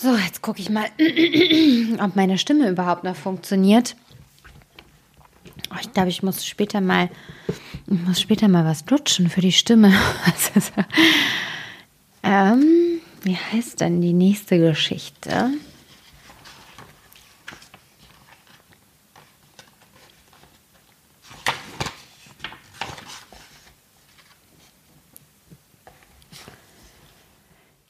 [0.00, 0.84] So, jetzt gucke ich mal,
[2.00, 3.96] ob meine Stimme überhaupt noch funktioniert.
[5.72, 7.10] Oh, ich glaube, ich muss später mal,
[7.88, 9.92] ich muss später mal was lutschen für die Stimme.
[12.22, 15.50] ähm, wie heißt denn die nächste Geschichte?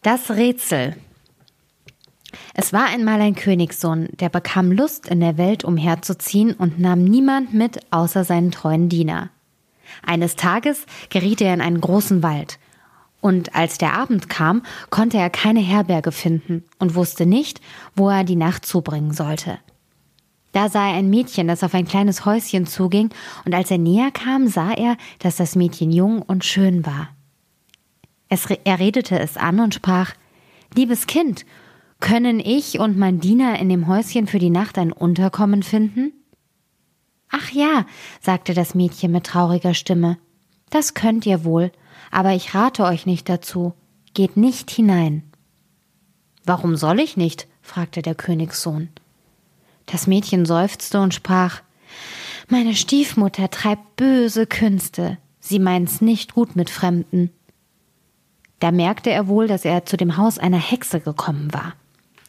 [0.01, 0.97] Das Rätsel.
[2.61, 7.55] Es war einmal ein Königssohn, der bekam Lust, in der Welt umherzuziehen und nahm niemand
[7.55, 9.31] mit außer seinen treuen Diener.
[10.05, 12.59] Eines Tages geriet er in einen großen Wald,
[13.21, 17.61] und als der Abend kam, konnte er keine Herberge finden und wusste nicht,
[17.95, 19.61] wo er die Nacht zubringen sollte.
[20.51, 23.11] Da sah er ein Mädchen, das auf ein kleines Häuschen zuging,
[23.45, 27.11] und als er näher kam, sah er, dass das Mädchen jung und schön war.
[28.29, 30.15] Es, er redete es an und sprach
[30.75, 31.47] Liebes Kind,
[32.01, 36.13] können ich und mein Diener in dem Häuschen für die Nacht ein Unterkommen finden?
[37.31, 37.87] Ach ja,
[38.21, 40.19] sagte das Mädchen mit trauriger Stimme,
[40.71, 41.73] das könnt ihr wohl,
[42.11, 43.75] aber ich rate euch nicht dazu,
[44.15, 45.23] geht nicht hinein.
[46.45, 47.47] Warum soll ich nicht?
[47.63, 48.89] fragte der Königssohn.
[49.87, 51.61] Das Mädchen seufzte und sprach
[52.49, 57.31] Meine Stiefmutter treibt böse Künste, sie meint's nicht gut mit Fremden.
[58.61, 61.75] Da merkte er wohl, dass er zu dem Haus einer Hexe gekommen war.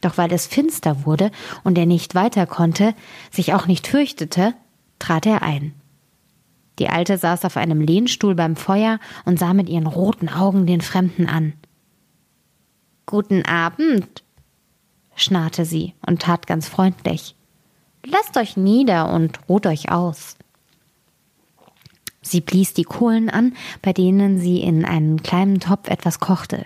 [0.02, 1.32] Doch weil es finster wurde
[1.64, 2.96] und er nicht weiter konnte,
[3.32, 4.54] sich auch nicht fürchtete,
[4.98, 5.74] trat er ein.
[6.80, 10.82] Die Alte saß auf einem Lehnstuhl beim Feuer und sah mit ihren roten Augen den
[10.82, 11.54] Fremden an.
[13.06, 14.24] Guten Abend,
[15.16, 17.36] schnarrte sie und tat ganz freundlich.
[18.06, 20.38] Lasst euch nieder und ruht euch aus.
[22.22, 26.66] Sie blies die Kohlen an, bei denen sie in einen kleinen Topf etwas kochte.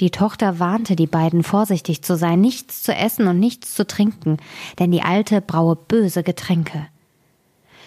[0.00, 4.38] Die Tochter warnte die beiden, vorsichtig zu sein, nichts zu essen und nichts zu trinken,
[4.78, 6.86] denn die Alte braue böse Getränke.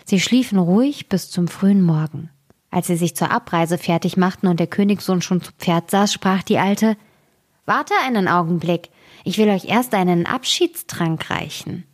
[0.06, 2.30] Sie schliefen ruhig bis zum frühen Morgen.
[2.70, 6.44] Als sie sich zur Abreise fertig machten und der Königssohn schon zu Pferd saß, sprach
[6.44, 6.98] die Alte
[7.66, 8.90] Warte einen Augenblick,
[9.24, 11.86] ich will euch erst einen Abschiedstrank reichen.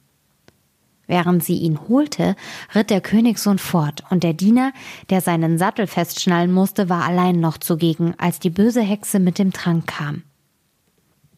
[1.10, 2.36] Während sie ihn holte,
[2.76, 4.74] ritt der Königssohn fort, und der Diener,
[5.10, 9.52] der seinen Sattel festschnallen musste, war allein noch zugegen, als die böse Hexe mit dem
[9.52, 10.22] Trank kam.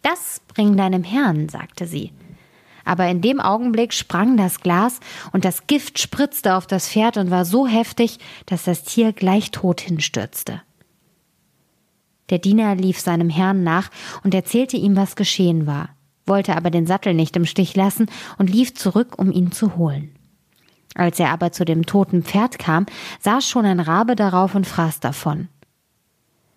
[0.02, 2.12] Das bring deinem Herrn, sagte sie.
[2.84, 5.00] Aber in dem Augenblick sprang das Glas
[5.32, 9.52] und das Gift spritzte auf das Pferd und war so heftig, dass das Tier gleich
[9.52, 10.62] tot hinstürzte.
[12.30, 13.90] Der Diener lief seinem Herrn nach
[14.26, 15.92] und erzählte ihm, was geschehen war
[16.26, 20.16] wollte aber den Sattel nicht im Stich lassen und lief zurück, um ihn zu holen.
[20.96, 22.86] Als er aber zu dem toten Pferd kam,
[23.20, 25.48] saß schon ein Rabe darauf und fraß davon.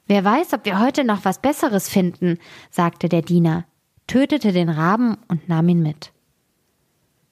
[0.06, 2.38] Wer weiß, ob wir heute noch was Besseres finden,
[2.70, 3.64] sagte der Diener,
[4.06, 6.12] tötete den Raben und nahm ihn mit.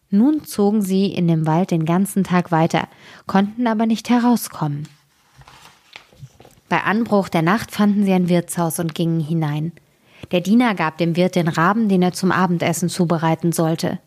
[0.08, 2.88] Nun zogen sie in dem Wald den ganzen Tag weiter,
[3.26, 4.88] konnten aber nicht herauskommen.
[6.68, 9.72] Bei Anbruch der Nacht fanden sie ein Wirtshaus und gingen hinein.
[10.30, 13.98] Der Diener gab dem Wirt den Raben, den er zum Abendessen zubereiten sollte.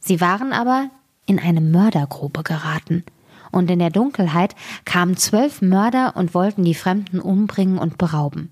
[0.00, 0.90] Sie waren aber
[1.26, 3.04] in eine Mördergrube geraten.
[3.50, 8.50] Und in der Dunkelheit kamen zwölf Mörder und wollten die Fremden umbringen und berauben.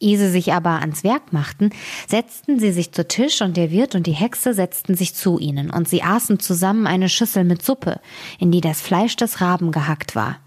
[0.00, 1.70] Ehe sie sich aber ans Werk machten,
[2.08, 5.68] setzten sie sich zu Tisch und der Wirt und die Hexe setzten sich zu ihnen
[5.68, 8.00] und sie aßen zusammen eine Schüssel mit Suppe,
[8.38, 10.38] in die das Fleisch des Raben gehackt war.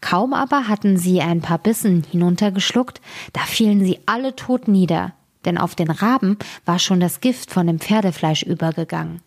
[0.00, 3.00] Kaum aber hatten sie ein paar Bissen hinuntergeschluckt,
[3.32, 5.12] da fielen sie alle tot nieder,
[5.44, 9.20] denn auf den Raben war schon das Gift von dem Pferdefleisch übergegangen.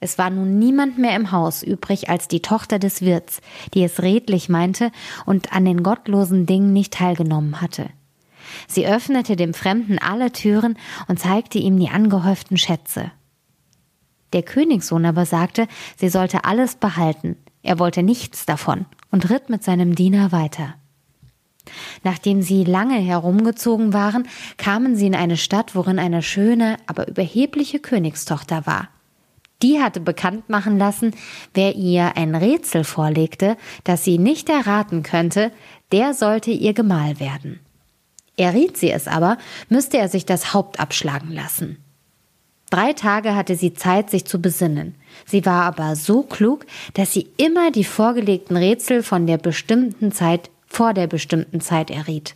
[0.00, 3.40] Es war nun niemand mehr im Haus übrig als die Tochter des Wirts,
[3.72, 4.90] die es redlich meinte
[5.24, 7.88] und an den gottlosen Dingen nicht teilgenommen hatte.
[8.68, 10.76] Sie öffnete dem Fremden alle Türen
[11.08, 13.12] und zeigte ihm die angehäuften Schätze.
[14.34, 19.64] Der Königssohn aber sagte, sie sollte alles behalten, er wollte nichts davon und ritt mit
[19.64, 20.74] seinem Diener weiter.
[22.02, 24.28] Nachdem sie lange herumgezogen waren,
[24.58, 28.88] kamen sie in eine Stadt, worin eine schöne, aber überhebliche Königstochter war.
[29.62, 31.12] Die hatte bekannt machen lassen,
[31.54, 35.50] wer ihr ein Rätsel vorlegte, das sie nicht erraten könnte,
[35.90, 37.60] der sollte ihr Gemahl werden.
[38.36, 39.38] Erriet sie es aber,
[39.70, 41.78] müsste er sich das Haupt abschlagen lassen.
[42.70, 44.94] Drei Tage hatte sie Zeit, sich zu besinnen.
[45.26, 50.50] Sie war aber so klug, dass sie immer die vorgelegten Rätsel von der bestimmten Zeit
[50.66, 52.34] vor der bestimmten Zeit erriet.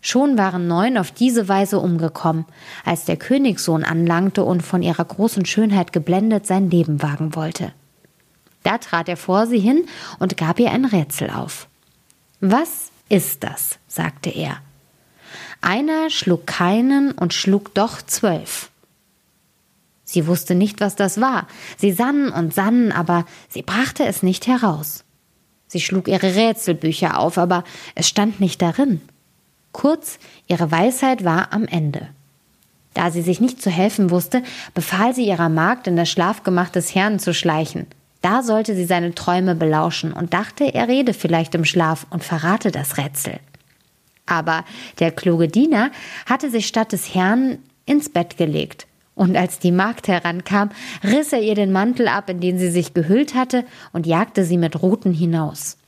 [0.00, 2.44] Schon waren neun auf diese Weise umgekommen,
[2.84, 7.72] als der Königssohn anlangte und von ihrer großen Schönheit geblendet sein Leben wagen wollte.
[8.62, 9.84] Da trat er vor sie hin
[10.20, 11.66] und gab ihr ein Rätsel auf.
[12.40, 13.78] Was ist das?
[13.88, 14.58] sagte er.
[15.60, 18.70] einer schlug keinen und schlug doch zwölf.
[20.08, 21.48] Sie wusste nicht, was das war.
[21.76, 25.04] Sie sann und sann, aber sie brachte es nicht heraus.
[25.66, 27.64] Sie schlug ihre Rätselbücher auf, aber
[27.96, 29.00] es stand nicht darin.
[29.72, 32.08] Kurz, ihre Weisheit war am Ende.
[32.94, 34.42] Da sie sich nicht zu helfen wusste,
[34.74, 37.86] befahl sie ihrer Magd, in das Schlafgemach des Herrn zu schleichen.
[38.22, 42.70] Da sollte sie seine Träume belauschen und dachte, er rede vielleicht im Schlaf und verrate
[42.70, 43.40] das Rätsel.
[44.24, 44.64] Aber
[45.00, 45.90] der kluge Diener
[46.26, 48.86] hatte sich statt des Herrn ins Bett gelegt.
[49.16, 50.68] Und als die Magd herankam,
[51.02, 53.64] riss er ihr den Mantel ab, in den sie sich gehüllt hatte,
[53.94, 55.78] und jagte sie mit Ruten hinaus.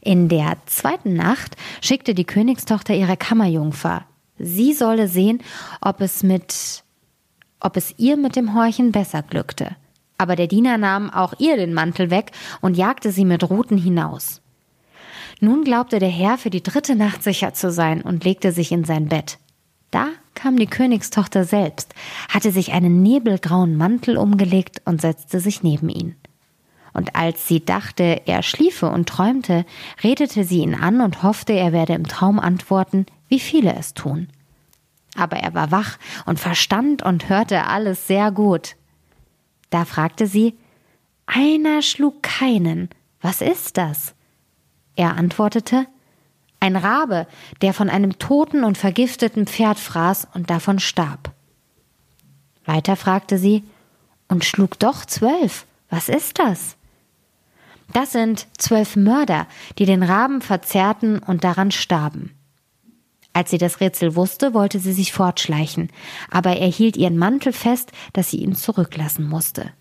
[0.00, 4.06] In der zweiten Nacht schickte die Königstochter ihre Kammerjungfer.
[4.38, 5.42] Sie solle sehen,
[5.82, 6.84] ob es mit,
[7.60, 9.76] ob es ihr mit dem Horchen besser glückte.
[10.16, 12.32] Aber der Diener nahm auch ihr den Mantel weg
[12.62, 14.40] und jagte sie mit Ruten hinaus.
[15.40, 18.84] Nun glaubte der Herr für die dritte Nacht sicher zu sein und legte sich in
[18.84, 19.38] sein Bett.
[19.90, 20.08] Da
[20.44, 21.94] kam die Königstochter selbst,
[22.28, 26.16] hatte sich einen nebelgrauen Mantel umgelegt und setzte sich neben ihn.
[26.92, 29.64] Und als sie dachte, er schliefe und träumte,
[30.02, 34.28] redete sie ihn an und hoffte, er werde im Traum antworten, wie viele es tun.
[35.16, 35.96] Aber er war wach
[36.26, 38.76] und verstand und hörte alles sehr gut.
[39.70, 40.58] Da fragte sie,
[41.24, 42.90] einer schlug keinen.
[43.22, 44.14] Was ist das?
[44.94, 45.86] Er antwortete,
[46.64, 47.26] ein Rabe,
[47.60, 51.32] der von einem toten und vergifteten Pferd fraß und davon starb.
[52.64, 53.62] Weiter fragte sie,
[54.28, 55.66] und schlug doch zwölf.
[55.90, 56.76] Was ist das?
[57.92, 59.46] Das sind zwölf Mörder,
[59.78, 62.34] die den Raben verzerrten und daran starben.
[63.34, 65.90] Als sie das Rätsel wusste, wollte sie sich fortschleichen,
[66.30, 69.72] aber er hielt ihren Mantel fest, dass sie ihn zurücklassen musste.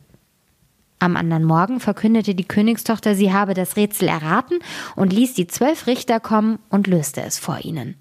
[1.04, 4.60] Am anderen Morgen verkündete die Königstochter, sie habe das Rätsel erraten
[4.96, 7.96] und ließ die zwölf Richter kommen und löste es vor ihnen.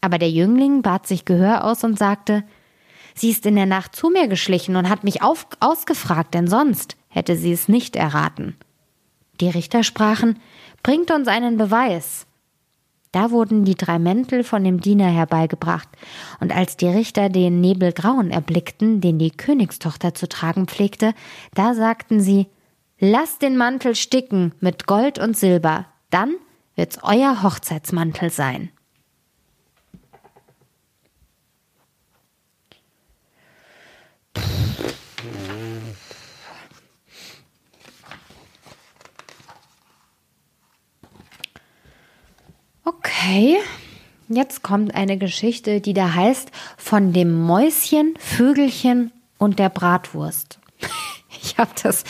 [0.00, 2.42] Aber der Jüngling bat sich Gehör aus und sagte,
[3.14, 6.96] Sie ist in der Nacht zu mir geschlichen und hat mich auf, ausgefragt, denn sonst
[7.08, 8.56] hätte sie es nicht erraten.
[9.42, 10.38] Die Richter sprachen,
[10.82, 12.26] Bringt uns einen Beweis.
[13.12, 15.88] Da wurden die drei Mäntel von dem Diener herbeigebracht,
[16.38, 21.14] und als die Richter den Nebelgrauen erblickten, den die Königstochter zu tragen pflegte,
[21.54, 22.46] da sagten sie
[23.02, 26.34] Lasst den Mantel sticken mit Gold und Silber, dann
[26.76, 28.70] wird's euer Hochzeitsmantel sein.
[43.30, 43.58] Okay,
[44.28, 50.58] jetzt kommt eine Geschichte, die da heißt von dem Mäuschen, Vögelchen und der Bratwurst.
[51.42, 52.04] Ich habe das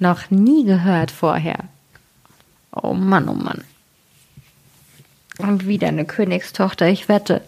[0.00, 1.60] noch nie gehört vorher.
[2.72, 3.64] Oh Mann, oh Mann.
[5.38, 7.42] Und wieder eine Königstochter, ich wette.